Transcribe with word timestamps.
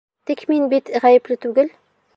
Тик 0.29 0.41
мин 0.53 0.65
бит 0.71 0.91
ғәйепле 1.05 1.39
түгел. 1.47 1.73